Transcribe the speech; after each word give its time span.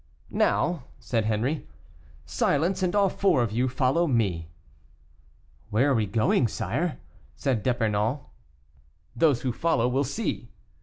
"Now," 0.33 0.85
said 0.97 1.25
Henri, 1.25 1.67
"silence, 2.25 2.81
and 2.81 2.95
all 2.95 3.07
four 3.07 3.43
of 3.43 3.51
you 3.51 3.69
follow 3.69 4.07
me." 4.07 4.49
"Where 5.69 5.91
are 5.91 5.93
we 5.93 6.07
going, 6.07 6.47
sire?" 6.47 6.97
said 7.35 7.61
D'Epernon. 7.61 8.17
"Those 9.15 9.43
who 9.43 9.53
follow 9.53 9.87
will 9.87 10.03
see." 10.03 10.49